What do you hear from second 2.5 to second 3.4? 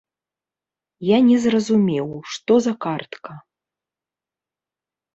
за картка.